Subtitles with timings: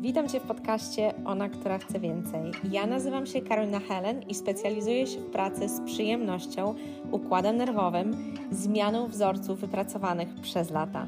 [0.00, 2.52] Witam Cię w podcaście Ona, która chce więcej.
[2.70, 6.74] Ja nazywam się Karolina Helen i specjalizuję się w pracy z przyjemnością,
[7.10, 11.06] układem nerwowym, zmianą wzorców wypracowanych przez lata.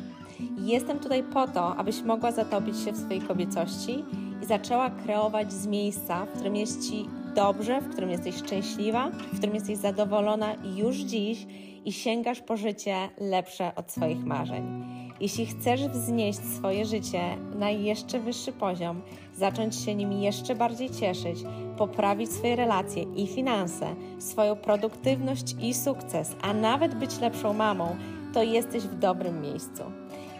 [0.58, 4.04] Jestem tutaj po to, abyś mogła zatopić się w swojej kobiecości
[4.42, 9.36] i zaczęła kreować z miejsca, w którym jest Ci dobrze, w którym jesteś szczęśliwa, w
[9.36, 11.46] którym jesteś zadowolona już dziś
[11.84, 14.84] i sięgasz po życie lepsze od swoich marzeń.
[15.20, 17.20] Jeśli chcesz wznieść swoje życie
[17.58, 19.00] na jeszcze wyższy poziom,
[19.36, 21.38] zacząć się nim jeszcze bardziej cieszyć,
[21.78, 27.96] poprawić swoje relacje i finanse, swoją produktywność i sukces, a nawet być lepszą mamą,
[28.34, 29.82] to jesteś w dobrym miejscu.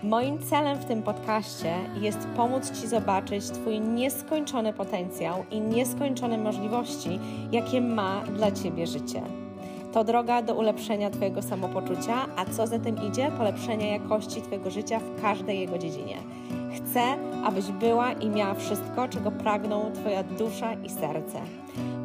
[0.02, 7.19] Moim celem w tym podcaście jest pomóc Ci zobaczyć Twój nieskończony potencjał i nieskończone możliwości,
[7.52, 9.40] jakie ma dla Ciebie życie.
[9.93, 14.99] To droga do ulepszenia Twojego samopoczucia, a co za tym idzie, polepszenia jakości Twojego życia
[14.99, 16.16] w każdej jego dziedzinie.
[16.77, 17.03] Chcę,
[17.45, 21.41] abyś była i miała wszystko, czego pragną Twoja dusza i serce.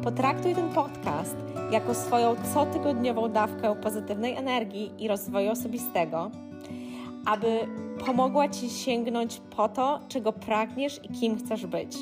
[0.04, 1.36] Potraktuj ten podcast
[1.70, 6.30] jako swoją cotygodniową dawkę pozytywnej energii i rozwoju osobistego,
[7.26, 7.58] aby
[8.06, 11.96] pomogła Ci sięgnąć po to, czego pragniesz i kim chcesz być.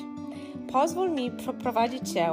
[0.72, 2.28] Pozwól mi przeprowadzić Cię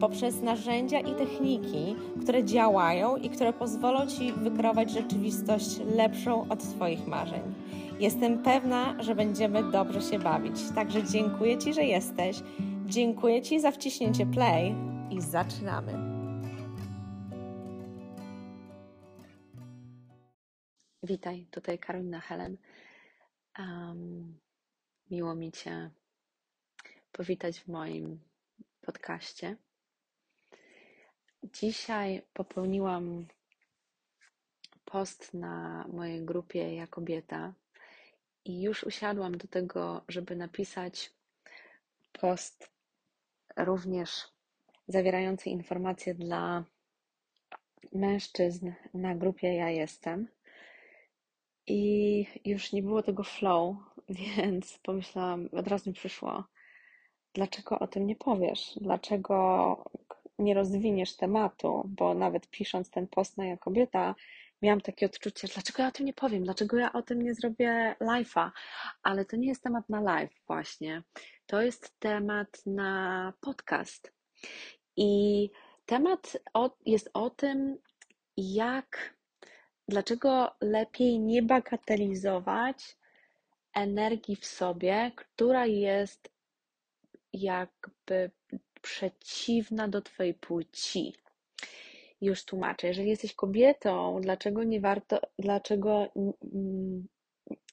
[0.00, 7.06] poprzez narzędzia i techniki, które działają i które pozwolą Ci wykreować rzeczywistość lepszą od Twoich
[7.06, 7.42] marzeń.
[8.00, 10.54] Jestem pewna, że będziemy dobrze się bawić.
[10.74, 12.42] Także dziękuję Ci, że jesteś.
[12.86, 14.74] Dziękuję Ci za wciśnięcie play
[15.10, 15.92] i zaczynamy.
[21.02, 22.56] Witaj, tutaj Karolina Helen.
[23.58, 24.38] Um,
[25.10, 25.90] miło mi Cię
[27.12, 28.20] powitać w moim
[28.80, 29.56] podcaście.
[31.44, 33.26] Dzisiaj popełniłam
[34.84, 37.54] post na mojej grupie Ja Kobieta
[38.44, 41.12] i już usiadłam do tego, żeby napisać
[42.12, 42.70] post
[43.56, 44.28] również
[44.88, 46.64] zawierający informacje dla
[47.92, 50.28] mężczyzn na grupie Ja Jestem.
[51.66, 53.76] I już nie było tego flow,
[54.36, 56.44] więc pomyślałam, od razu mi przyszło,
[57.34, 58.78] dlaczego o tym nie powiesz?
[58.80, 59.76] Dlaczego
[60.44, 64.14] nie rozwiniesz tematu, bo nawet pisząc ten post na ja kobieta,
[64.62, 67.96] miałam takie odczucie, dlaczego ja o tym nie powiem, dlaczego ja o tym nie zrobię
[68.00, 68.50] live'a,
[69.02, 71.02] ale to nie jest temat na live właśnie,
[71.46, 74.12] to jest temat na podcast.
[74.96, 75.50] I
[75.86, 76.36] temat
[76.86, 77.78] jest o tym,
[78.36, 79.16] jak,
[79.88, 82.96] dlaczego lepiej nie bagatelizować
[83.74, 86.32] energii w sobie, która jest
[87.32, 88.30] jakby
[88.82, 91.14] przeciwna do Twojej płci.
[92.20, 96.12] Już tłumaczę, jeżeli jesteś kobietą, dlaczego nie warto, dlaczego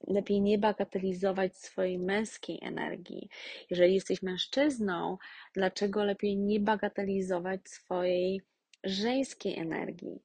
[0.08, 3.30] lepiej nie bagatelizować swojej męskiej energii?
[3.70, 5.18] Jeżeli jesteś mężczyzną,
[5.53, 8.41] dlaczego lepiej nie bagatelizować swojej
[8.84, 10.24] żeńskiej energii?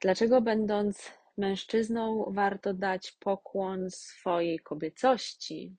[0.00, 5.76] Dlaczego będąc mężczyzną warto dać pokłon swojej kobiecości,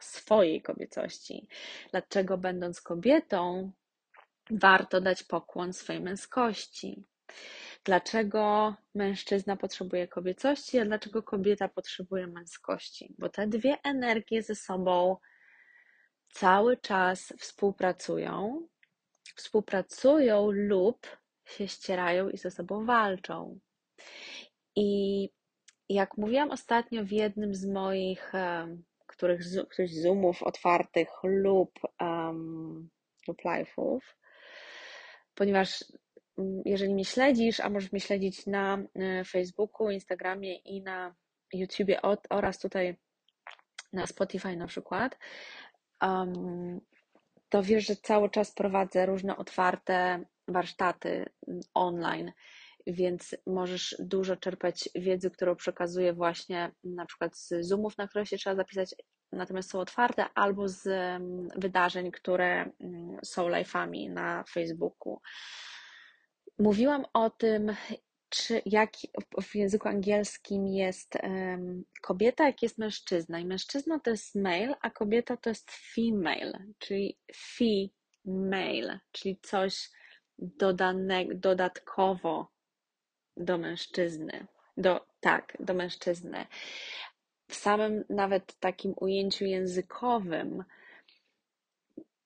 [0.00, 1.48] swojej kobiecości?
[1.90, 3.72] Dlaczego będąc kobietą
[4.50, 7.04] warto dać pokłon swojej męskości.
[7.84, 13.14] Dlaczego mężczyzna potrzebuje kobiecości, a dlaczego kobieta potrzebuje męskości?
[13.18, 15.16] Bo te dwie energie ze sobą
[16.30, 18.68] cały czas współpracują,
[19.34, 21.06] współpracują lub
[21.44, 23.58] się ścierają i ze sobą walczą.
[24.76, 25.30] I
[25.88, 28.32] jak mówiłam ostatnio w jednym z moich
[29.06, 29.40] których,
[29.70, 32.90] których zoomów otwartych lub, um,
[33.28, 34.00] lub live'ów,
[35.34, 35.84] ponieważ
[36.38, 41.14] mm, jeżeli mnie śledzisz, a możesz mnie śledzić na e, Facebooku, Instagramie i na
[41.52, 42.00] YouTubie
[42.30, 42.96] oraz tutaj
[43.92, 45.18] na Spotify na przykład,
[47.48, 51.24] to wiesz, że cały czas prowadzę różne otwarte warsztaty
[51.74, 52.32] online,
[52.86, 58.36] więc możesz dużo czerpać wiedzy, którą przekazuję właśnie na przykład z Zoomów, na które się
[58.36, 58.94] trzeba zapisać,
[59.32, 65.20] natomiast są otwarte, albo z mm, wydarzeń, które mm, są live'ami na Facebooku.
[66.58, 67.72] Mówiłam o tym,
[68.28, 68.92] czy jak
[69.42, 73.38] w języku angielskim jest um, kobieta, jak jest mężczyzna.
[73.38, 77.18] I mężczyzna to jest male, a kobieta to jest female, czyli
[77.56, 79.90] female, czyli coś
[80.38, 82.53] dodane, dodatkowo
[83.36, 84.46] do mężczyzny.
[84.76, 86.46] Do, tak, do mężczyzny
[87.48, 90.64] w samym nawet takim ujęciu językowym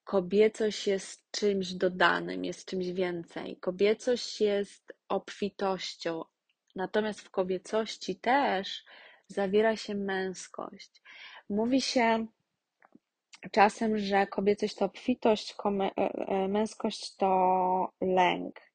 [0.05, 3.57] kobiecość jest czymś dodanym, jest czymś więcej.
[3.57, 6.25] Kobiecość jest obfitością,
[6.77, 8.85] natomiast w kobiecości też
[9.27, 11.03] zawiera się męskość.
[11.49, 12.27] Mówi się
[13.53, 15.57] czasem, że kobiecość to obfitość,
[16.49, 18.68] męskość to lęk.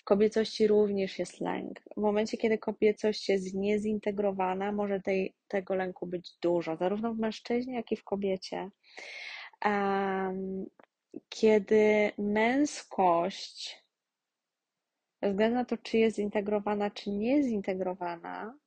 [0.00, 1.80] W kobiecości również jest lęk.
[1.96, 7.74] W momencie, kiedy kobiecość jest niezintegrowana, może tej, tego lęku być dużo, zarówno w mężczyźnie,
[7.74, 8.70] jak i w kobiecie.
[9.64, 10.66] Um,
[11.28, 13.84] kiedy męskość,
[15.20, 18.58] bez względu na to, czy jest zintegrowana, czy nie zintegrowana,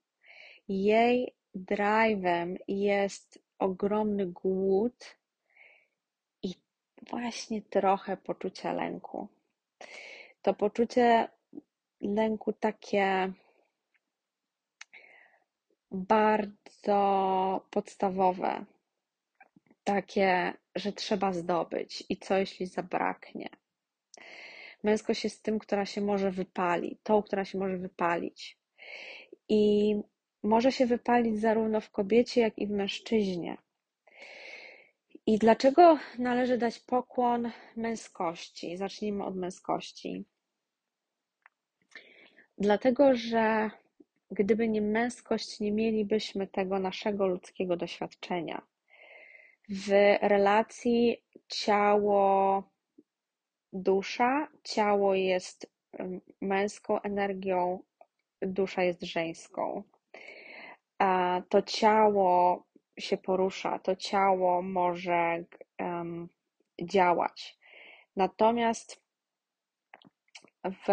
[0.68, 5.18] jej drive'em jest ogromny głód
[6.44, 6.54] i
[7.10, 9.28] właśnie trochę poczucie lęku
[10.44, 11.28] to poczucie
[12.02, 13.34] lęku takie
[15.92, 18.66] bardzo podstawowe,
[19.84, 23.50] takie, że trzeba zdobyć i co jeśli zabraknie.
[24.84, 28.58] Męskość jest tym, która się może wypalić, tą, która się może wypalić.
[29.50, 29.96] I
[30.44, 33.58] może się wypalić zarówno w kobiecie, jak i w mężczyźnie.
[35.26, 38.78] I dlaczego należy dać pokłon męskości?
[38.78, 40.26] Zacznijmy od męskości.
[42.64, 43.70] Dlatego, że
[44.32, 48.62] gdyby nie męskość, nie mielibyśmy tego naszego ludzkiego doświadczenia.
[49.70, 49.90] W
[50.22, 52.64] relacji ciało,
[53.74, 55.72] dusza, ciało jest
[56.42, 57.84] męską energią,
[58.42, 59.84] dusza jest żeńską.
[60.98, 62.64] A to ciało
[63.00, 65.44] się porusza, to ciało może
[65.80, 66.30] um,
[66.82, 67.58] działać.
[68.16, 69.02] Natomiast
[70.64, 70.88] w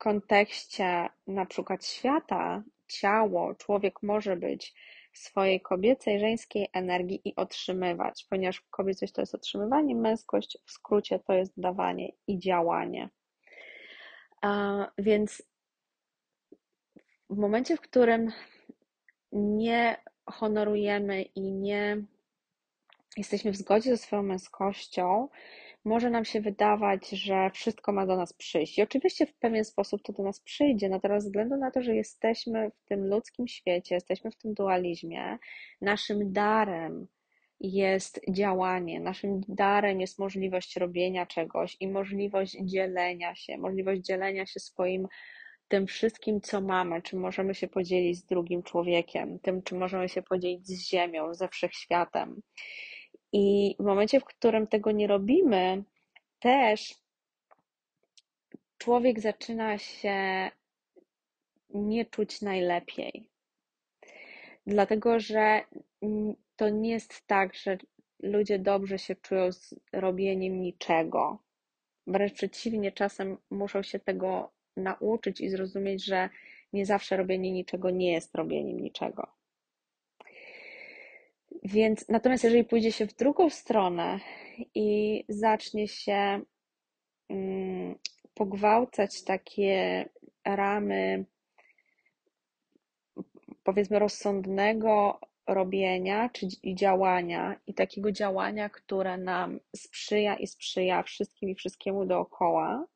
[0.00, 4.74] kontekście na przykład świata, ciało, człowiek może być
[5.12, 11.32] swojej kobiecej, żeńskiej energii i otrzymywać, ponieważ kobiecość to jest otrzymywanie, męskość w skrócie to
[11.32, 13.10] jest dawanie i działanie.
[14.98, 15.42] Więc
[17.30, 18.32] w momencie, w którym
[19.32, 19.96] nie
[20.26, 22.02] honorujemy i nie
[23.16, 25.28] jesteśmy w zgodzie ze swoją męskością,
[25.84, 28.78] może nam się wydawać, że wszystko ma do nas przyjść.
[28.78, 31.82] I oczywiście w pewien sposób to do nas przyjdzie, no teraz ze względu na to,
[31.82, 35.38] że jesteśmy w tym ludzkim świecie, jesteśmy w tym dualizmie,
[35.80, 37.06] naszym darem
[37.60, 44.60] jest działanie, naszym darem jest możliwość robienia czegoś i możliwość dzielenia się, możliwość dzielenia się
[44.60, 45.08] swoim
[45.68, 50.22] tym wszystkim, co mamy, czym możemy się podzielić z drugim człowiekiem, tym, czym możemy się
[50.22, 52.42] podzielić z Ziemią, ze wszechświatem.
[53.32, 55.82] I w momencie, w którym tego nie robimy,
[56.38, 56.94] też
[58.78, 60.50] człowiek zaczyna się
[61.74, 63.26] nie czuć najlepiej.
[64.66, 65.60] Dlatego, że
[66.56, 67.78] to nie jest tak, że
[68.22, 71.38] ludzie dobrze się czują z robieniem niczego.
[72.06, 76.28] Wręcz przeciwnie, czasem muszą się tego nauczyć i zrozumieć, że
[76.72, 79.39] nie zawsze robienie niczego nie jest robieniem niczego.
[81.62, 84.20] Więc natomiast jeżeli pójdzie się w drugą stronę
[84.74, 86.40] i zacznie się
[87.28, 87.98] mm,
[88.34, 90.08] pogwałcać takie
[90.44, 91.24] ramy,
[93.62, 101.54] powiedzmy, rozsądnego robienia czy działania i takiego działania, które nam sprzyja i sprzyja wszystkim i
[101.54, 102.86] wszystkiemu dookoła,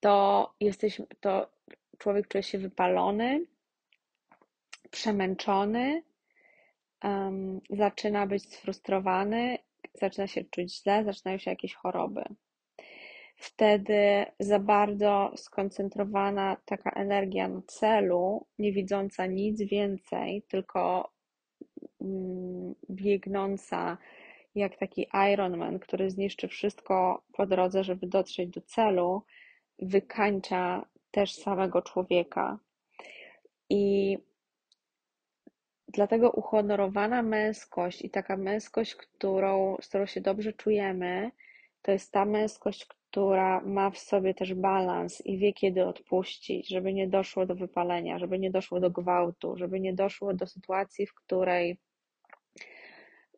[0.00, 1.50] to jesteśmy, to
[1.98, 3.46] człowiek czuje się wypalony,
[4.90, 6.02] przemęczony,
[7.70, 9.58] zaczyna być sfrustrowany,
[9.94, 12.24] zaczyna się czuć źle, zaczynają się jakieś choroby.
[13.36, 21.10] Wtedy za bardzo skoncentrowana taka energia na celu, nie widząca nic więcej, tylko
[22.00, 23.98] mm, biegnąca
[24.54, 29.22] jak taki Ironman, który zniszczy wszystko po drodze, żeby dotrzeć do celu,
[29.78, 32.58] wykańcza też samego człowieka.
[33.70, 34.18] I
[35.92, 41.30] Dlatego uhonorowana męskość i taka męskość, którą, z którą się dobrze czujemy,
[41.82, 46.94] to jest ta męskość, która ma w sobie też balans i wie, kiedy odpuścić, żeby
[46.94, 51.14] nie doszło do wypalenia, żeby nie doszło do gwałtu, żeby nie doszło do sytuacji, w
[51.14, 51.78] której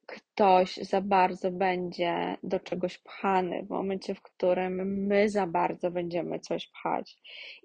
[0.06, 6.40] ktoś za bardzo będzie do czegoś pchany, w momencie, w którym my za bardzo będziemy
[6.40, 7.16] coś pchać.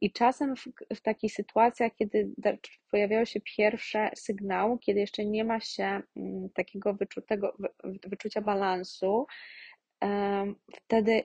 [0.01, 0.63] I czasem w,
[0.95, 2.31] w takich sytuacjach, kiedy
[2.91, 9.25] pojawiają się pierwsze sygnały, kiedy jeszcze nie ma się mm, takiego wyczutego, wyczucia balansu,
[10.73, 11.23] wtedy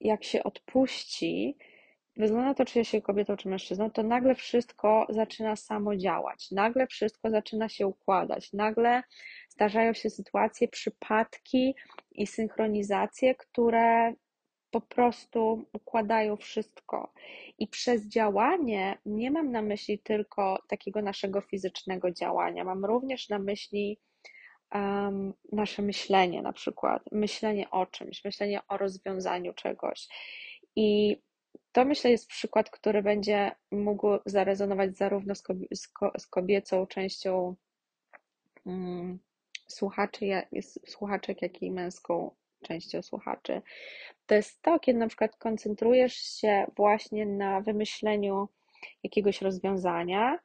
[0.00, 1.56] jak się odpuści,
[2.16, 7.30] na to, czy się kobietą, czy mężczyzną, to nagle wszystko zaczyna samo działać, nagle wszystko
[7.30, 9.02] zaczyna się układać, nagle
[9.56, 11.74] zdarzają się sytuacje, przypadki
[12.12, 14.14] i synchronizacje, które
[14.70, 17.12] po prostu układają wszystko.
[17.58, 23.38] I przez działanie nie mam na myśli tylko takiego naszego fizycznego działania, mam również na
[23.38, 23.98] myśli
[24.74, 30.08] um, nasze myślenie, na przykład, myślenie o czymś, myślenie o rozwiązaniu czegoś.
[30.76, 31.16] I
[31.72, 35.34] to myślę jest przykład, który będzie mógł zarezonować zarówno
[36.18, 37.54] z, kobiecą częścią
[38.64, 39.18] um,
[39.68, 40.42] słuchaczy,
[40.86, 42.30] słuchaczek, jak i męską
[42.62, 43.62] częścią słuchaczy.
[44.26, 48.48] To jest to, kiedy na przykład koncentrujesz się właśnie na wymyśleniu
[49.02, 50.38] jakiegoś rozwiązania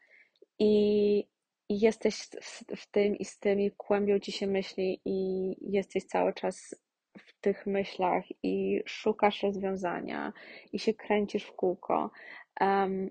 [0.59, 1.31] i
[1.71, 2.27] i jesteś
[2.75, 6.75] w, tym i z tym i kłębią ci się myśli i jesteś cały czas
[7.17, 10.33] w tych myślach i szukasz rozwiązania
[10.73, 12.11] i się kręcisz w kółko
[12.61, 13.09] um,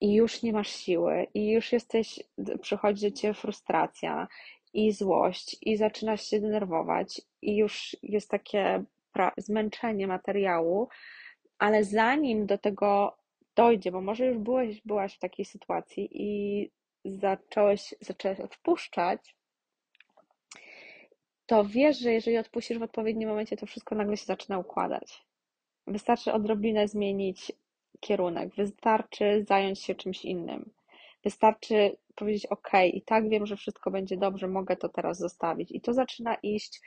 [0.00, 2.20] i już nie masz siły i już jesteś,
[2.60, 4.28] przychodzi do ciebie frustracja
[4.78, 8.84] i złość i zaczynasz się denerwować i już jest takie
[9.36, 10.88] zmęczenie materiału,
[11.58, 13.16] ale zanim do tego
[13.56, 16.70] dojdzie, bo może już byłeś, byłaś w takiej sytuacji i
[17.04, 19.34] zacząłeś, zacząłeś odpuszczać,
[21.46, 25.24] to wiesz, że jeżeli odpuścisz w odpowiednim momencie, to wszystko nagle się zaczyna układać.
[25.86, 27.52] Wystarczy odrobinę zmienić
[28.00, 30.70] kierunek, wystarczy zająć się czymś innym.
[31.24, 35.72] Wystarczy powiedzieć: OK, i tak wiem, że wszystko będzie dobrze, mogę to teraz zostawić.
[35.72, 36.80] I to zaczyna iść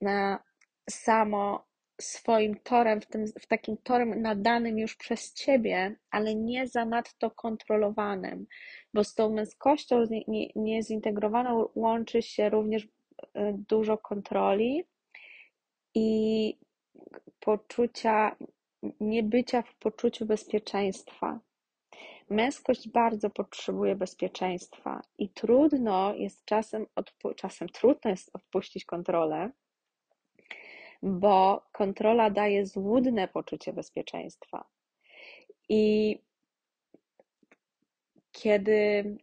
[0.00, 0.42] na
[0.90, 1.66] samo
[2.00, 8.46] swoim torem, w, tym, w takim torem nadanym już przez ciebie, ale nie zanadto kontrolowanym,
[8.94, 9.96] bo z tą męskością
[10.56, 12.88] niezintegrowaną nie, nie łączy się również
[13.34, 14.84] e, dużo kontroli
[15.94, 16.58] i
[17.40, 18.36] poczucia,
[19.00, 21.40] niebycia w poczuciu bezpieczeństwa.
[22.30, 26.86] Męskość bardzo potrzebuje bezpieczeństwa i trudno jest czasem,
[27.36, 29.50] czasem trudno jest odpuścić kontrolę,
[31.02, 34.64] bo kontrola daje złudne poczucie bezpieczeństwa.
[35.68, 36.18] I
[38.32, 39.16] kiedy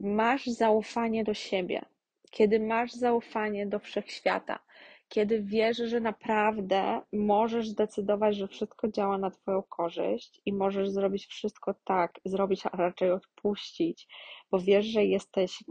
[0.00, 1.84] masz zaufanie do siebie,
[2.30, 4.58] kiedy masz zaufanie do wszechświata,
[5.08, 11.26] kiedy wiesz, że naprawdę możesz zdecydować, że wszystko działa na Twoją korzyść i możesz zrobić
[11.26, 14.08] wszystko tak, zrobić, a raczej odpuścić,
[14.50, 15.64] bo wiesz, że jesteś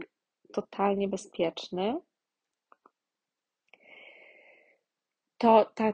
[0.52, 2.00] totalnie bezpieczny,
[5.38, 5.92] to ta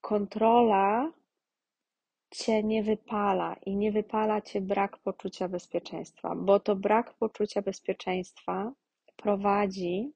[0.00, 1.12] kontrola
[2.30, 8.72] cię nie wypala i nie wypala cię brak poczucia bezpieczeństwa, bo to brak poczucia bezpieczeństwa
[9.16, 10.12] prowadzi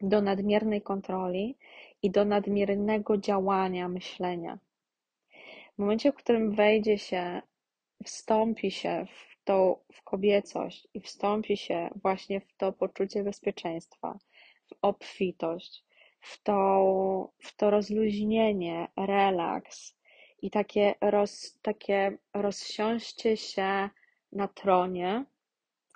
[0.00, 1.56] do nadmiernej kontroli
[2.02, 4.58] i do nadmiernego działania, myślenia.
[5.74, 7.42] W momencie, w którym wejdzie się,
[8.04, 14.18] wstąpi się w tą w kobiecość i wstąpi się właśnie w to poczucie bezpieczeństwa,
[14.66, 15.84] w obfitość,
[16.20, 19.96] w to, w to rozluźnienie, relaks
[20.42, 23.90] i takie, roz, takie rozsiąście się
[24.32, 25.24] na tronie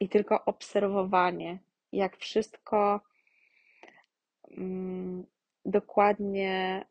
[0.00, 1.58] i tylko obserwowanie,
[1.92, 3.00] jak wszystko
[5.64, 6.84] dokładnie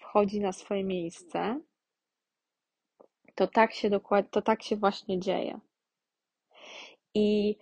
[0.00, 1.60] wchodzi na swoje miejsce,
[3.34, 5.60] to tak się dokładnie, to tak się właśnie dzieje.
[7.14, 7.56] I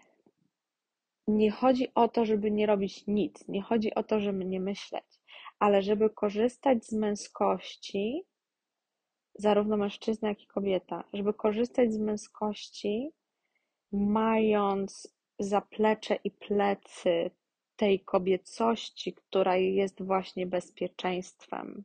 [1.28, 5.04] nie chodzi o to, żeby nie robić nic, nie chodzi o to, żeby nie myśleć,
[5.58, 8.24] ale żeby korzystać z męskości,
[9.34, 13.10] zarówno mężczyzna, jak i kobieta, żeby korzystać z męskości,
[13.92, 17.30] mając zaplecze i plecy
[17.78, 21.84] tej kobiecości, która jest właśnie bezpieczeństwem,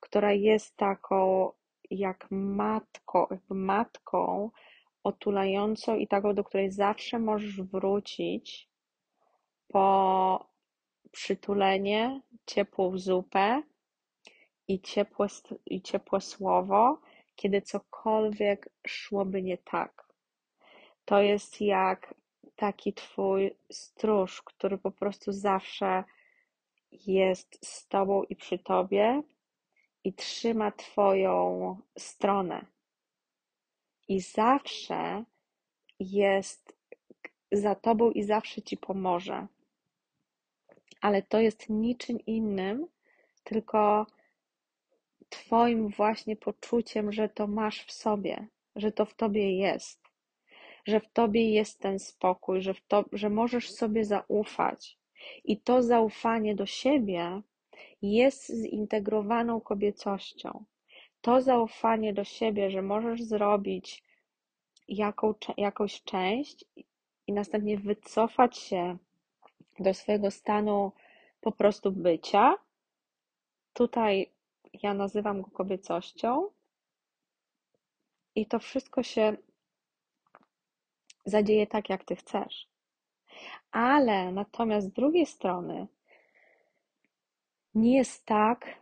[0.00, 1.50] która jest taką
[1.90, 4.50] jak matką, jakby matką
[5.04, 8.68] otulającą i taką, do której zawsze możesz wrócić,
[9.68, 10.46] po
[11.12, 13.62] przytulenie, ciepłą zupę
[14.68, 15.26] i ciepłe,
[15.66, 17.00] i ciepłe słowo,
[17.36, 20.08] kiedy cokolwiek szłoby nie tak.
[21.04, 22.14] To jest jak
[22.60, 26.04] taki twój stróż, który po prostu zawsze
[26.92, 29.22] jest z tobą i przy tobie
[30.04, 32.66] i trzyma twoją stronę.
[34.08, 35.24] I zawsze
[36.00, 36.76] jest
[37.52, 39.46] za tobą i zawsze ci pomoże
[41.00, 42.86] ale to jest niczym innym,
[43.44, 44.06] tylko
[45.28, 49.99] Twoim właśnie poczuciem, że to masz w sobie, że to w Tobie jest,
[50.86, 54.98] że w Tobie jest ten spokój, że, w to, że możesz sobie zaufać.
[55.44, 57.42] I to zaufanie do siebie
[58.02, 60.64] jest zintegrowaną kobiecością.
[61.20, 64.04] To zaufanie do siebie, że możesz zrobić
[64.88, 66.64] jaką, jakąś część
[67.26, 68.98] i następnie wycofać się
[69.78, 70.92] do swojego stanu
[71.40, 72.54] po prostu bycia.
[73.72, 74.30] Tutaj
[74.82, 76.50] ja nazywam go kobiecością.
[78.34, 79.36] I to wszystko się
[81.24, 82.68] zadzieje tak, jak ty chcesz.
[83.70, 85.86] Ale natomiast z drugiej strony
[87.74, 88.80] nie jest tak,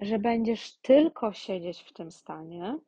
[0.00, 2.78] że będziesz tylko siedzieć w tym stanie.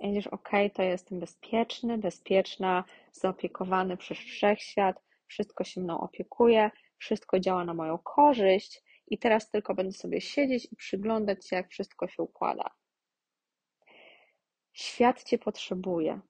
[0.00, 7.64] Będziesz ok, to jestem bezpieczny, bezpieczna, zaopiekowany przez wszechświat, wszystko się mną opiekuje, wszystko działa
[7.64, 12.22] na moją korzyść i teraz tylko będę sobie siedzieć i przyglądać się, jak wszystko się
[12.22, 12.70] układa.
[14.72, 16.20] Świat cię potrzebuje.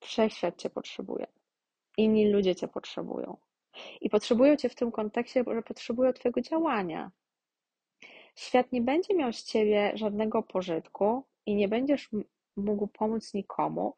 [0.00, 1.26] Wszechświat cię potrzebuje.
[1.96, 3.36] Inni ludzie cię potrzebują.
[4.00, 7.10] I potrzebują cię w tym kontekście, że potrzebują twojego działania.
[8.36, 12.10] Świat nie będzie miał z ciebie żadnego pożytku i nie będziesz
[12.56, 13.94] mógł pomóc nikomu,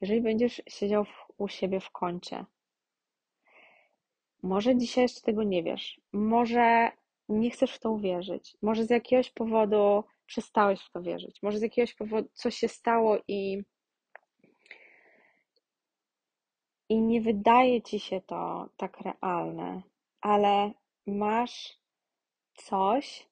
[0.00, 1.04] jeżeli będziesz siedział
[1.38, 2.44] u siebie w kącie.
[4.42, 6.00] Może dzisiaj jeszcze tego nie wiesz.
[6.12, 6.90] Może
[7.28, 8.56] nie chcesz w to uwierzyć.
[8.62, 11.42] Może z jakiegoś powodu przestałeś w to wierzyć.
[11.42, 13.62] Może z jakiegoś powodu coś się stało i,
[16.92, 19.82] i nie wydaje ci się to tak realne,
[20.20, 20.72] ale
[21.06, 21.78] masz
[22.54, 23.28] coś,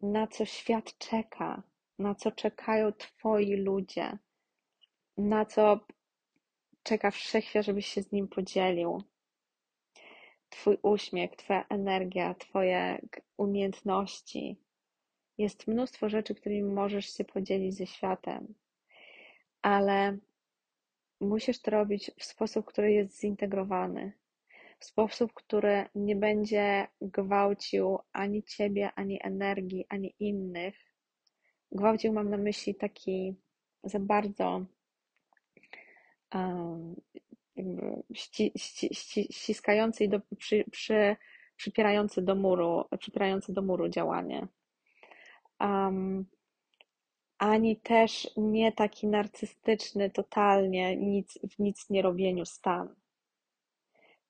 [0.00, 1.62] na co świat czeka,
[1.98, 4.18] na co czekają Twoi ludzie,
[5.16, 5.80] na co
[6.82, 9.02] czeka wszechświat, żebyś się z nim podzielił.
[10.48, 13.06] Twój uśmiech, Twoja energia, Twoje
[13.36, 14.56] umiejętności.
[15.38, 18.54] Jest mnóstwo rzeczy, którymi możesz się podzielić ze światem,
[19.62, 20.18] ale
[21.22, 24.12] musisz to robić w sposób, który jest zintegrowany,
[24.78, 30.74] w sposób, który nie będzie gwałcił ani ciebie, ani energii, ani innych.
[31.72, 33.34] Gwałcił mam na myśli taki
[33.84, 34.64] za bardzo
[36.34, 36.94] um,
[38.14, 41.16] ści, ści, ści, ściskający i do, przy, przy,
[41.56, 44.46] przypierający do muru, przypierający do muru działanie.
[45.60, 46.26] Um,
[47.42, 52.94] ani też nie taki narcystyczny, totalnie nic, w nic nie robieniu stan.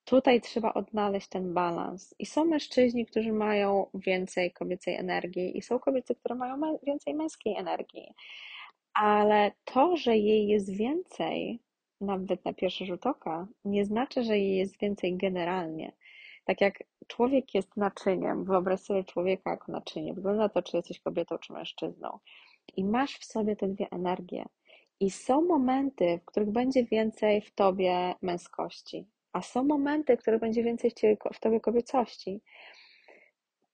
[0.04, 2.14] Tutaj trzeba odnaleźć ten balans.
[2.18, 7.56] I są mężczyźni, którzy mają więcej kobiecej energii, i są kobiety, które mają więcej męskiej
[7.56, 8.14] energii.
[8.94, 11.60] Ale to, że jej jest więcej,
[12.00, 15.92] nawet na pierwszy rzut oka, nie znaczy, że jej jest więcej generalnie.
[16.44, 21.38] Tak jak człowiek jest naczyniem, wyobraź sobie człowieka jako naczynie, wygląda to, czy jesteś kobietą,
[21.38, 22.18] czy mężczyzną.
[22.76, 24.44] I masz w sobie te dwie energie.
[25.00, 30.40] I są momenty, w których będzie więcej w tobie męskości, a są momenty, w których
[30.40, 30.92] będzie więcej
[31.34, 32.40] w, tobie kobiecości.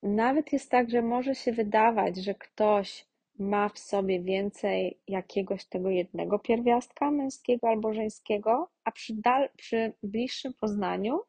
[0.02, 3.06] Nawet jest tak, że może się wydawać, że ktoś
[3.38, 9.92] ma w sobie więcej jakiegoś tego jednego pierwiastka męskiego albo żeńskiego, a przy, dal, przy
[10.02, 11.20] bliższym poznaniu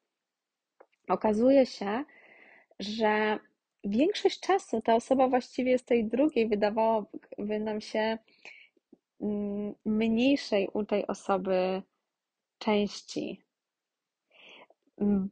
[1.07, 2.03] okazuje się,
[2.79, 3.39] że
[3.83, 8.17] większość czasu ta osoba właściwie z tej drugiej wydawałoby nam się
[9.21, 11.81] mm, mniejszej u tej osoby
[12.57, 13.41] części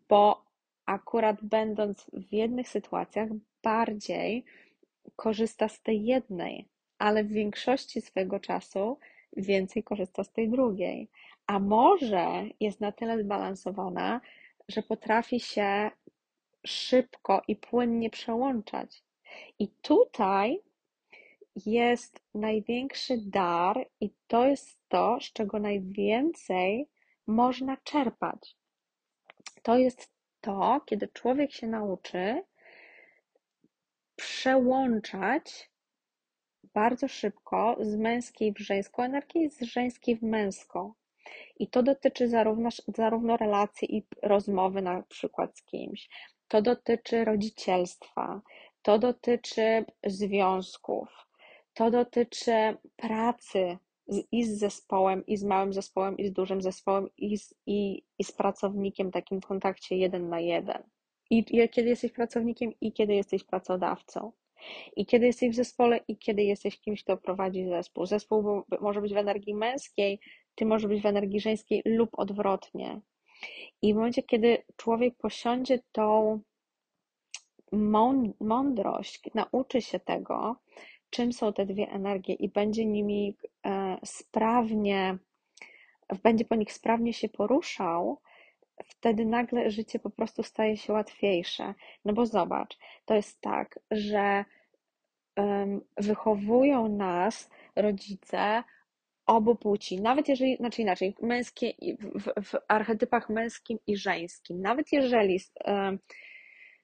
[0.09, 0.45] bo
[0.85, 3.29] akurat będąc w jednych sytuacjach
[3.63, 4.45] bardziej
[5.15, 8.99] korzysta z tej jednej, ale w większości swojego czasu
[9.37, 11.09] więcej korzysta z tej drugiej.
[11.47, 14.21] A może jest na tyle zbalansowana,
[14.67, 15.91] że potrafi się
[16.67, 19.03] szybko i płynnie przełączać.
[19.59, 20.59] I tutaj
[21.65, 26.87] jest największy dar, i to jest to, z czego najwięcej
[27.27, 28.57] można czerpać
[29.67, 32.43] to jest to, kiedy człowiek się nauczy
[34.15, 35.71] przełączać
[36.73, 40.93] bardzo szybko z męskiej w żeńską energię z żeńskiej w męską.
[41.59, 46.09] I to dotyczy zarówno, zarówno relacji i rozmowy na przykład z kimś,
[46.47, 48.41] to dotyczy rodzicielstwa,
[48.81, 51.27] to dotyczy związków,
[51.73, 53.77] to dotyczy pracy
[54.31, 58.23] i z zespołem, i z małym zespołem, i z dużym zespołem, i z, i, i
[58.23, 60.83] z pracownikiem takim kontakcie jeden na jeden.
[61.29, 64.31] I, I kiedy jesteś pracownikiem, i kiedy jesteś pracodawcą.
[64.95, 68.05] I kiedy jesteś w zespole, i kiedy jesteś kimś, kto prowadzi zespół.
[68.05, 70.19] Zespół może być w energii męskiej,
[70.55, 73.01] ty może być w energii żeńskiej lub odwrotnie.
[73.81, 76.39] I w momencie, kiedy człowiek posiądzie tą
[78.39, 80.55] mądrość, nauczy się tego,
[81.09, 85.17] czym są te dwie energie i będzie nimi e, sprawnie,
[86.23, 88.21] będzie po nich sprawnie się poruszał,
[88.85, 91.73] wtedy nagle życie po prostu staje się łatwiejsze.
[92.05, 94.45] No bo zobacz, to jest tak, że
[95.97, 98.63] wychowują nas rodzice
[99.27, 101.73] obu płci, nawet jeżeli, znaczy inaczej, męskie,
[102.15, 105.39] w, w archetypach męskim i żeńskim, nawet jeżeli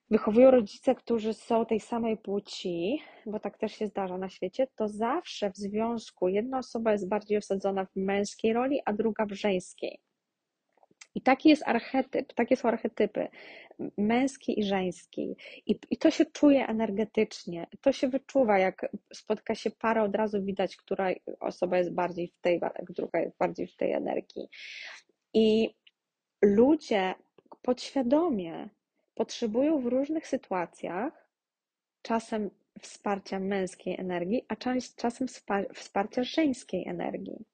[0.10, 4.88] wychowują rodzice, którzy są tej samej płci, bo tak też się zdarza na świecie, to
[4.88, 10.00] zawsze w związku jedna osoba jest bardziej osadzona w męskiej roli, a druga w żeńskiej.
[11.16, 13.28] I taki jest archetyp, takie są archetypy
[13.98, 15.36] męski i żeński.
[15.66, 20.44] I, I to się czuje energetycznie, to się wyczuwa, jak spotka się para, od razu
[20.44, 24.48] widać, która osoba jest bardziej w tej, druga jest bardziej w tej energii.
[25.34, 25.76] I
[26.42, 27.14] ludzie
[27.62, 28.70] podświadomie
[29.16, 31.30] potrzebują w różnych sytuacjach
[32.02, 32.50] czasem
[32.82, 34.56] wsparcia męskiej energii, a
[34.96, 35.28] czasem
[35.74, 37.46] wsparcia żeńskiej energii.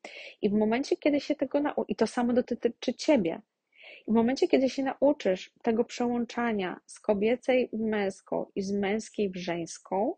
[0.42, 3.42] I w momencie, kiedy się tego nauczysz, i to samo dotyczy ciebie,
[4.10, 9.36] w momencie, kiedy się nauczysz tego przełączania z kobiecej w męską i z męskiej w
[9.36, 10.16] żeńską,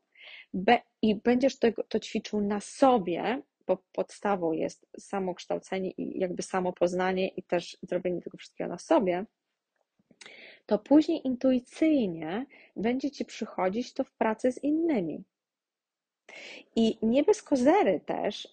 [1.01, 7.43] i będziesz to, to ćwiczył na sobie, bo podstawą jest samokształcenie i jakby samopoznanie i
[7.43, 9.25] też zrobienie tego wszystkiego na sobie,
[10.65, 15.23] to później intuicyjnie będzie ci przychodzić to w pracy z innymi.
[16.75, 18.47] I nie bez kozery też,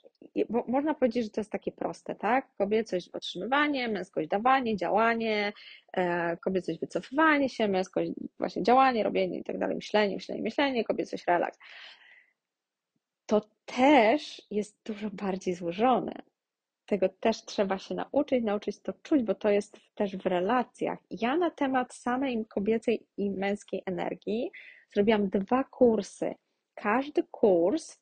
[0.48, 2.46] bo można powiedzieć, że to jest takie proste, tak?
[2.59, 5.53] Kobiecość otrzymywanie, męskość dawanie, działanie,
[5.92, 11.27] e, kobiecość wycofywanie się, męskość właśnie działanie, robienie i tak dalej, myślenie, myślenie, myślenie, kobiecość
[11.27, 11.59] relaks.
[13.27, 16.22] To też jest dużo bardziej złożone.
[16.87, 20.98] Tego też trzeba się nauczyć, nauczyć to czuć, bo to jest też w relacjach.
[21.11, 24.51] Ja na temat samej kobiecej i męskiej energii
[24.94, 26.35] zrobiłam dwa kursy.
[26.74, 27.98] Każdy kurs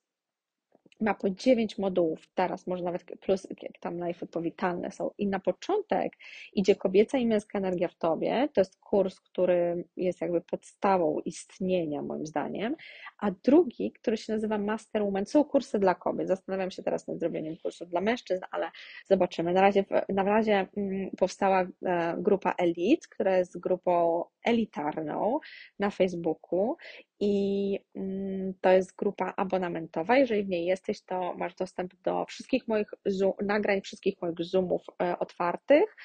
[1.01, 5.11] ma po 9 modułów, teraz może nawet plus jak tam life powitalne są.
[5.19, 6.13] I na początek
[6.53, 8.49] idzie kobieca i męska energia w tobie.
[8.55, 12.77] To jest kurs, który jest jakby podstawą istnienia, moim zdaniem.
[13.19, 16.29] A drugi, który się nazywa Master Woman, są kursy dla kobiet.
[16.29, 18.71] Zastanawiam się teraz nad zrobieniem kursów dla mężczyzn, ale
[19.05, 19.53] zobaczymy.
[19.53, 25.39] Na razie, na razie mm, powstała e, grupa Elite, która jest grupą elitarną
[25.79, 26.77] na Facebooku
[27.21, 30.17] i mm, to jest grupa abonamentowa.
[30.17, 34.83] Jeżeli w niej jesteś, to masz dostęp do wszystkich moich zoom, nagrań, wszystkich moich Zoomów
[35.03, 35.97] e, otwartych,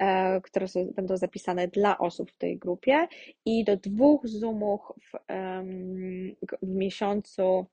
[0.00, 3.08] e, które będą zapisane dla osób w tej grupie
[3.44, 5.18] i do dwóch Zoomów w,
[6.62, 7.66] w miesiącu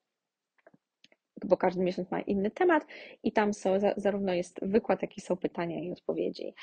[1.46, 2.86] bo każdy miesiąc ma inny temat
[3.24, 6.54] i tam są, zarówno jest wykład, jak i są pytania i odpowiedzi.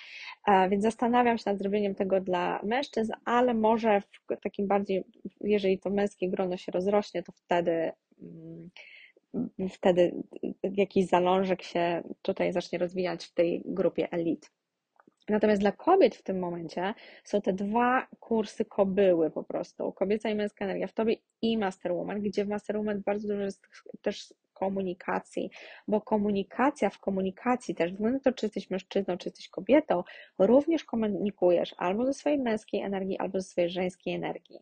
[0.71, 5.05] Więc zastanawiam się nad zrobieniem tego dla mężczyzn, ale może w takim bardziej,
[5.41, 8.71] jeżeli to męskie grono się rozrośnie, to wtedy mm,
[9.71, 10.15] wtedy
[10.63, 14.51] jakiś zalążek się tutaj zacznie rozwijać w tej grupie elit.
[15.29, 19.93] Natomiast dla kobiet w tym momencie są te dwa kursy kobyły po prostu.
[19.93, 23.67] Kobieca i męska energia w tobie i Masterwoman, gdzie w Masterwoman bardzo dużo jest
[24.03, 25.51] też komunikacji,
[25.89, 30.05] bo komunikacja w komunikacji też, względem to, czy jesteś mężczyzną, czy jesteś kobietą,
[30.39, 34.59] również komunikujesz albo ze swojej męskiej energii, albo ze swojej żeńskiej energii.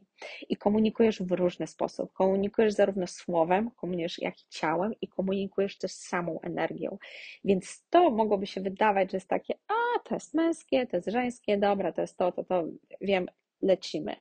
[0.48, 2.12] I komunikujesz w różny sposób.
[2.12, 6.98] Komunikujesz zarówno słowem, komunikujesz jak i ciałem i komunikujesz też samą energią.
[7.44, 11.58] Więc to mogłoby się wydawać, że jest takie, a to jest męskie, to jest żeńskie,
[11.58, 12.64] dobra, to jest to, to, to,
[13.00, 13.26] wiem,
[13.62, 14.16] lecimy.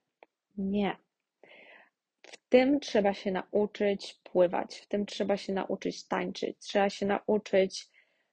[0.57, 0.95] Nie,
[2.51, 7.89] tym trzeba się nauczyć pływać, w tym trzeba się nauczyć tańczyć, trzeba się nauczyć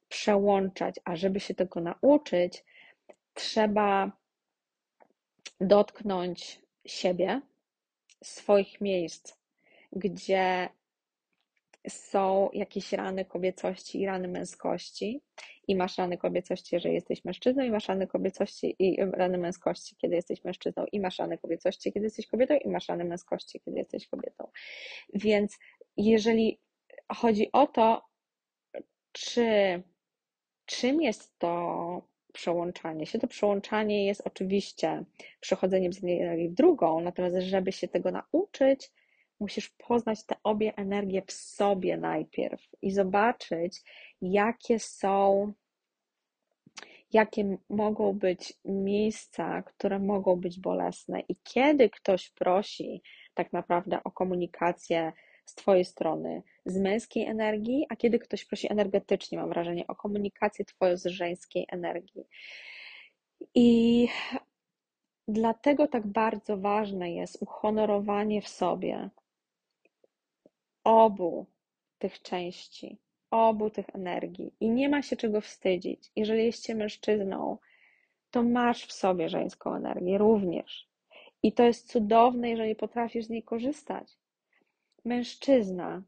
[0.09, 2.65] przełączać, a żeby się tego nauczyć,
[3.35, 4.13] trzeba
[5.61, 7.41] dotknąć siebie,
[8.23, 9.35] swoich miejsc,
[9.93, 10.69] gdzie
[11.89, 15.21] są jakieś rany kobiecości i rany męskości
[15.69, 20.17] i masz rany kobiecości, jeżeli jesteś mężczyzną i masz rany kobiecości i rany męskości, kiedy
[20.17, 24.07] jesteś mężczyzną i masz rany kobiecości, kiedy jesteś kobietą i masz rany męskości, kiedy jesteś
[24.09, 24.51] kobietą.
[25.15, 25.59] Więc
[25.97, 26.61] jeżeli
[27.13, 28.03] chodzi o to,
[29.13, 29.83] czy
[30.67, 32.03] czym jest to
[32.33, 35.05] przełączanie się, to przełączanie jest oczywiście
[35.41, 38.91] przechodzeniem z jednej energii w drugą, natomiast żeby się tego nauczyć,
[39.41, 43.83] musisz poznać te obie energie w sobie najpierw i zobaczyć,
[44.23, 45.53] jakie są,
[47.13, 53.03] jakie mogą być miejsca, które mogą być bolesne i kiedy ktoś prosi
[53.35, 55.13] tak naprawdę o komunikację
[55.45, 60.65] z Twojej strony z męskiej energii, a kiedy ktoś prosi energetycznie, mam wrażenie, o komunikację
[60.65, 62.25] Twoją z żeńskiej energii.
[63.55, 64.09] I
[65.29, 69.11] dlatego tak bardzo ważne jest uhonorowanie w sobie
[70.85, 71.47] obu
[71.99, 72.99] tych części,
[73.31, 76.11] obu tych energii i nie ma się czego wstydzić.
[76.17, 77.59] Jeżeli jesteś mężczyzną,
[78.31, 80.89] to masz w sobie żeńską energię również.
[81.43, 84.19] I to jest cudowne, jeżeli potrafisz z niej korzystać.
[85.05, 86.03] Mężczyzna,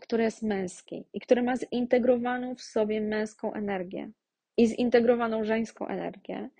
[0.00, 4.10] który jest męski i który ma zintegrowaną w sobie męską energię
[4.56, 6.50] i zintegrowaną żeńską energię,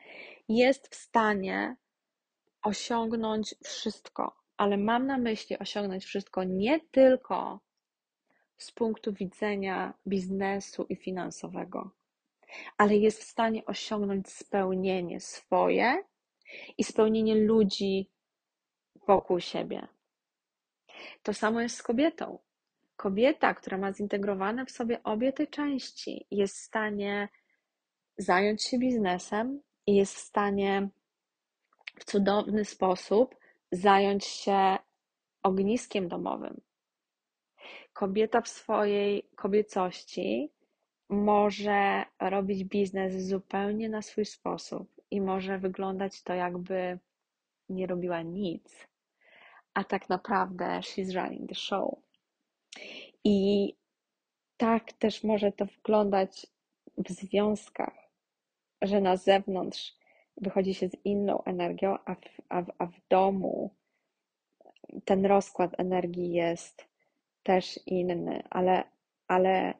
[0.48, 1.77] jest w stanie
[2.62, 7.61] osiągnąć wszystko ale mam na myśli osiągnąć wszystko nie tylko
[8.58, 11.90] z punktu widzenia biznesu i finansowego,
[12.76, 16.04] ale jest w stanie osiągnąć spełnienie swoje
[16.78, 18.10] i spełnienie ludzi
[19.06, 19.88] wokół siebie.
[21.22, 22.38] To samo jest z kobietą.
[22.96, 27.28] Kobieta, która ma zintegrowane w sobie obie te części, jest w stanie
[28.18, 30.88] zająć się biznesem i jest w stanie
[31.98, 33.36] w cudowny sposób
[33.72, 34.76] zająć się
[35.42, 36.60] ogniskiem domowym.
[37.98, 40.50] Kobieta w swojej kobiecości
[41.08, 46.98] może robić biznes zupełnie na swój sposób i może wyglądać to, jakby
[47.68, 48.88] nie robiła nic,
[49.74, 51.94] a tak naprawdę she's running the show.
[53.24, 53.74] I
[54.56, 56.46] tak też może to wyglądać
[56.96, 58.11] w związkach,
[58.82, 59.96] że na zewnątrz
[60.37, 63.74] wychodzi się z inną energią, a w, a w, a w domu
[65.04, 66.88] ten rozkład energii jest
[67.42, 68.85] też inny, ale,
[69.29, 69.74] ale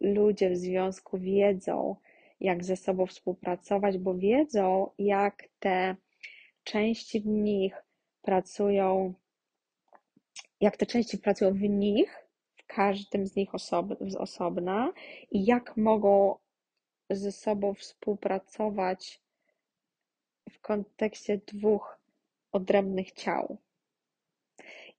[0.00, 1.96] ludzie w związku wiedzą,
[2.40, 5.96] jak ze sobą współpracować, bo wiedzą, jak te
[6.64, 7.82] części w nich
[8.22, 9.14] pracują,
[10.60, 14.92] jak te części pracują w nich, w każdym z nich osob, z osobna
[15.30, 16.36] i jak mogą
[17.10, 19.20] ze sobą współpracować
[20.50, 21.98] w kontekście dwóch
[22.52, 23.58] odrębnych ciał.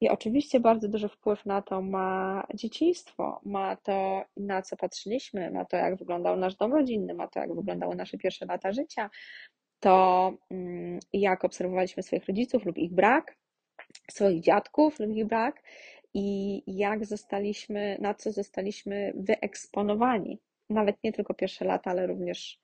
[0.01, 5.65] I oczywiście bardzo duży wpływ na to ma dzieciństwo, ma to, na co patrzyliśmy, ma
[5.65, 9.09] to, jak wyglądał nasz dom rodzinny, ma to, jak wyglądały nasze pierwsze lata życia,
[9.79, 13.35] to mm, jak obserwowaliśmy swoich rodziców lub ich brak,
[14.11, 15.63] swoich dziadków lub ich brak
[16.13, 20.39] i jak zostaliśmy, na co zostaliśmy wyeksponowani.
[20.69, 22.59] Nawet nie tylko pierwsze lata, ale również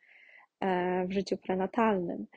[0.60, 2.28] e, w życiu prenatalnym.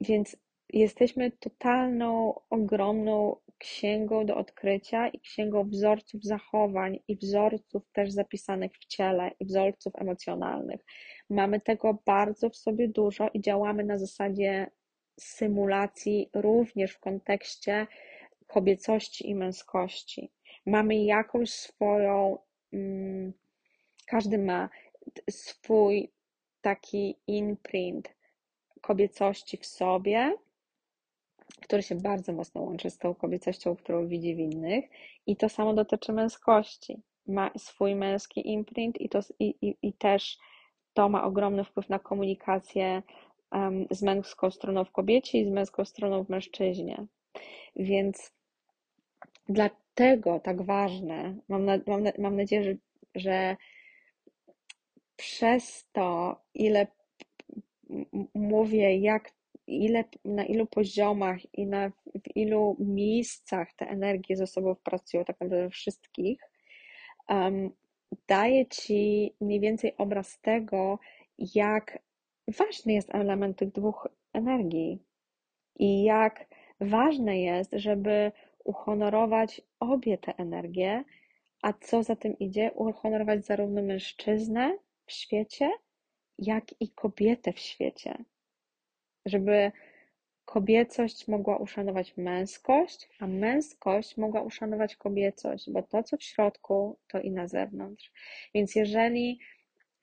[0.00, 0.36] Więc
[0.72, 8.86] jesteśmy totalną, ogromną księgą do odkrycia i księgą wzorców zachowań i wzorców też zapisanych w
[8.86, 10.84] ciele i wzorców emocjonalnych.
[11.30, 14.70] Mamy tego bardzo w sobie dużo i działamy na zasadzie
[15.20, 17.86] symulacji również w kontekście
[18.46, 20.32] kobiecości i męskości.
[20.66, 22.38] Mamy jakąś swoją,
[22.72, 23.32] mm,
[24.06, 24.68] każdy ma
[25.30, 26.12] swój
[26.60, 28.14] taki imprint
[28.80, 30.34] kobiecości w sobie,
[31.60, 34.84] który się bardzo mocno łączy z tą kobiecością, którą widzi w innych,
[35.26, 37.02] i to samo dotyczy męskości.
[37.26, 40.38] Ma swój męski imprint i, to, i, i, i też
[40.94, 43.02] to ma ogromny wpływ na komunikację
[43.52, 47.06] um, z męską stroną w kobiecie i z męską stroną w mężczyźnie.
[47.76, 48.32] Więc
[49.48, 52.74] dlatego tak ważne, mam, na, mam, na, mam nadzieję, że,
[53.14, 53.56] że
[55.16, 56.86] przez to, ile
[58.34, 59.30] mówię, jak
[59.66, 65.40] ile, na ilu poziomach i na, w ilu miejscach te energie ze sobą pracują, tak
[65.40, 66.40] naprawdę wszystkich,
[67.28, 67.70] um,
[68.28, 70.98] daje Ci mniej więcej obraz tego,
[71.38, 71.98] jak
[72.48, 74.98] ważny jest element tych dwóch energii
[75.78, 76.46] i jak
[76.80, 78.32] ważne jest, żeby
[78.64, 81.04] uhonorować obie te energie,
[81.62, 85.70] a co za tym idzie, uhonorować zarówno mężczyznę w świecie,
[86.38, 88.24] jak i kobietę w świecie
[89.26, 89.72] żeby
[90.44, 97.20] kobiecość mogła uszanować męskość, a męskość mogła uszanować kobiecość, bo to, co w środku, to
[97.20, 98.12] i na zewnątrz.
[98.54, 99.38] Więc jeżeli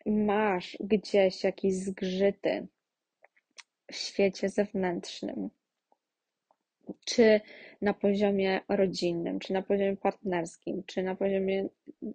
[0.05, 2.67] masz gdzieś jakieś zgrzyty
[3.91, 5.49] w świecie zewnętrznym,
[7.05, 7.41] czy
[7.81, 11.67] na poziomie rodzinnym, czy na poziomie partnerskim, czy na poziomie,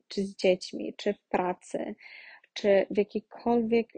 [0.09, 1.95] czy z dziećmi, czy w pracy,
[2.53, 3.89] czy w jakiejkolwiek,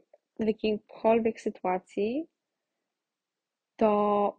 [0.40, 2.26] w jakiejkolwiek sytuacji,
[3.76, 4.36] to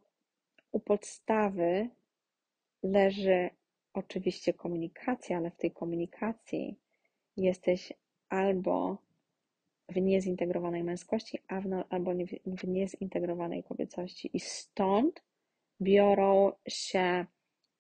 [0.71, 1.89] u podstawy
[2.84, 3.50] leży
[3.93, 6.80] oczywiście komunikacja, ale w tej komunikacji
[7.38, 7.93] jesteś
[8.30, 8.97] albo
[9.89, 11.39] w niezintegrowanej męskości,
[11.89, 12.13] albo
[12.45, 14.30] w niezintegrowanej kobiecości.
[14.34, 15.23] I stąd
[15.82, 17.26] biorą się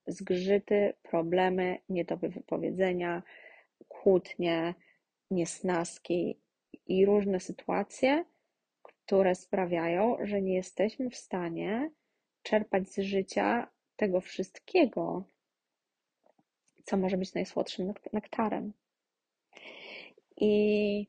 [0.07, 3.23] zgrzyty, problemy, nie wypowiedzenia,
[3.87, 4.73] kłótnie,
[5.31, 6.39] niesnaski
[6.87, 8.25] i różne sytuacje,
[9.07, 11.91] które sprawiają, że nie jesteśmy w stanie
[12.43, 15.23] czerpać z życia tego wszystkiego,
[16.83, 18.73] co może być najsłodszym nektarem.
[20.37, 21.07] I,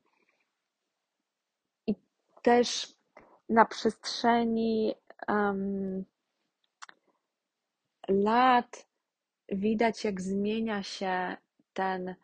[1.87, 1.95] i
[2.41, 2.95] też
[3.49, 4.95] na przestrzeni
[5.27, 6.05] um,
[8.07, 8.87] lat
[9.49, 11.37] widać, jak zmienia się
[11.73, 12.15] ten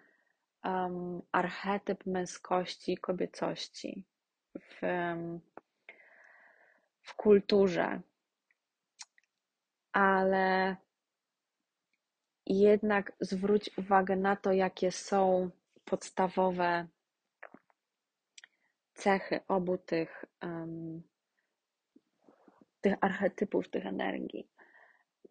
[0.63, 4.03] um, archetyp męskości i kobiecości
[4.59, 4.81] w,
[7.05, 8.01] w kulturze,
[9.93, 10.75] ale
[12.45, 15.49] jednak zwróć uwagę na to, jakie są
[15.85, 16.87] podstawowe
[18.93, 21.03] cechy obu tych, um,
[22.81, 24.49] tych archetypów, tych energii.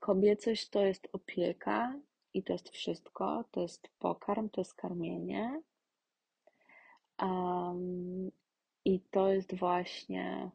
[0.01, 1.95] Kobiecość to jest opieka
[2.35, 5.63] i to jest wszystko, to jest pokarm, to jest karmienie.
[7.23, 8.31] Um,
[8.85, 10.51] I to jest właśnie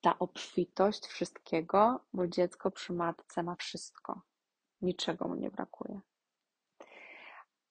[0.00, 4.20] ta obfitość wszystkiego, bo dziecko przy matce ma wszystko.
[4.82, 6.00] Niczego mu nie brakuje.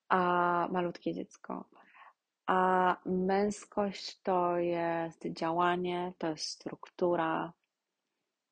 [0.09, 1.65] A malutkie dziecko.
[2.45, 7.53] A męskość to jest działanie, to jest struktura,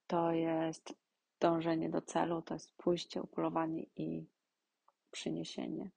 [0.08, 0.94] to jest
[1.40, 4.26] dążenie do celu, to jest pójście, upolowanie i
[5.12, 5.90] przyniesienie.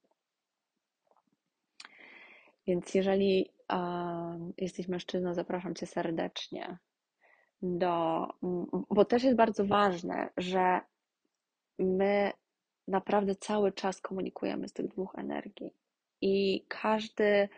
[2.67, 3.54] Więc jeżeli
[4.57, 6.77] jesteś mężczyzną, zapraszam Cię serdecznie
[7.61, 8.27] do,
[8.89, 10.81] bo też jest bardzo ważne, że
[11.79, 12.31] my
[12.87, 15.73] naprawdę cały czas komunikujemy z tych dwóch energii.
[16.21, 17.49] I każdy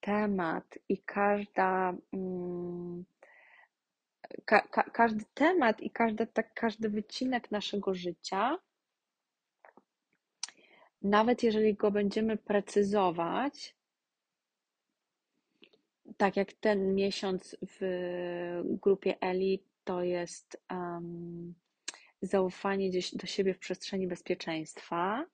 [0.00, 3.04] temat i każda mm,
[4.44, 8.58] ka, ka, każdy temat i każdy, tak, każdy wycinek naszego życia,
[11.02, 13.76] nawet jeżeli go będziemy precyzować,
[16.16, 21.54] tak jak ten miesiąc w grupie Eli, to jest um,
[22.22, 25.26] zaufanie gdzieś do siebie w przestrzeni bezpieczeństwa,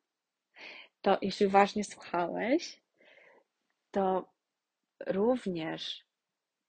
[1.03, 2.83] to jeśli uważnie słuchałeś,
[3.91, 4.33] to
[5.07, 6.05] również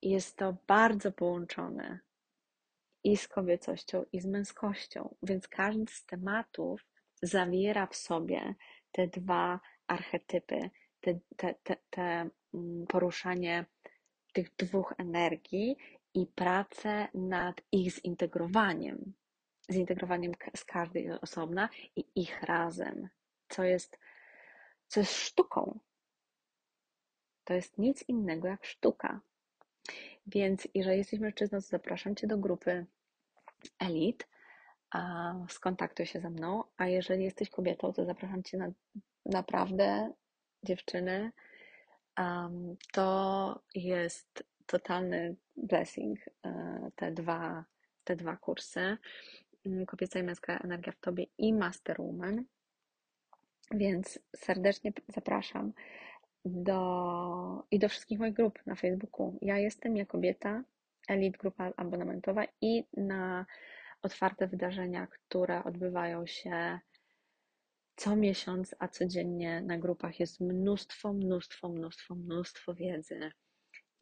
[0.02, 2.00] jest to bardzo połączone
[3.04, 6.86] i z kobiecością, i z męskością, więc każdy z tematów
[7.22, 8.56] zawiera w sobie
[8.92, 10.70] te dwa archetypy,
[11.02, 13.66] te, te, te, te mm, poruszanie
[14.34, 15.78] tych dwóch energii
[16.14, 19.14] i pracę nad ich zintegrowaniem,
[19.72, 23.10] zintegrowaniem z każdej osobna i ich razem,
[23.50, 24.00] co jest,
[24.88, 25.80] co jest sztuką.
[27.44, 29.22] To jest nic innego jak sztuka.
[30.28, 32.86] Więc jeżeli jesteś mężczyzną, to zapraszam Cię do grupy
[33.80, 34.26] Elite,
[34.92, 38.72] a skontaktuj się ze mną, a jeżeli jesteś kobietą, to zapraszam Cię na
[39.26, 40.14] naprawdę
[40.64, 41.32] dziewczyny.
[42.20, 47.66] Um, to jest totalny blessing, e, te dwa,
[48.04, 48.98] te dwa kursy.
[49.66, 52.44] Mm, kobieca i męska energia w Tobie i Master Woman.
[53.72, 55.74] Więc serdecznie zapraszam
[56.46, 59.38] do, i do wszystkich moich grup na Facebooku.
[59.42, 60.64] Ja jestem ja kobieta,
[61.08, 63.46] Elite Grupa Abonamentowa i na
[64.02, 66.80] otwarte wydarzenia, które odbywają się
[68.02, 73.32] co miesiąc, a codziennie na grupach jest mnóstwo, mnóstwo, mnóstwo, mnóstwo wiedzy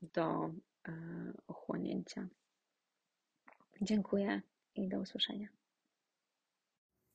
[0.01, 0.51] do
[0.87, 0.93] e,
[1.47, 2.27] ochłonięcia.
[3.81, 4.41] Dziękuję
[4.75, 5.47] i do usłyszenia.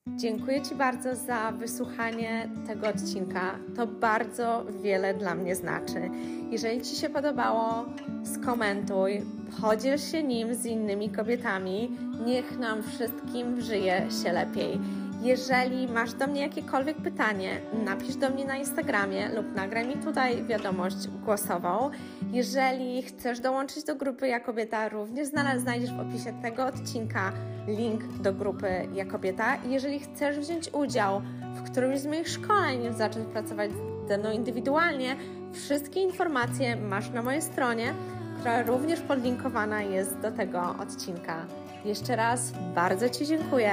[0.09, 3.59] Dziękuję Ci bardzo za wysłuchanie tego odcinka.
[3.77, 6.11] To bardzo wiele dla mnie znaczy.
[6.51, 7.85] Jeżeli Ci się podobało,
[8.25, 9.23] skomentuj,
[9.61, 11.91] podziel się nim z innymi kobietami.
[12.27, 15.04] Niech nam wszystkim żyje się lepiej.
[15.25, 20.45] Jeżeli masz do mnie jakiekolwiek pytanie, napisz do mnie na Instagramie lub nagraj mi tutaj
[20.45, 21.91] wiadomość głosową.
[22.33, 27.33] Jeżeli chcesz dołączyć do grupy Ja Kobieta, również znajdziesz w opisie tego odcinka
[27.67, 29.57] link do grupy Ja Kobieta.
[29.69, 31.23] Jeżeli chcesz wziąć udział
[31.55, 33.71] w którymś z moich szkoleń, zacząć pracować
[34.09, 35.17] ze mną indywidualnie,
[35.53, 37.95] wszystkie informacje masz na mojej stronie,
[38.39, 41.47] która również podlinkowana jest do tego odcinka.
[41.85, 43.71] Jeszcze raz bardzo Ci dziękuję.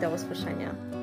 [0.00, 0.97] Do usłyszenia.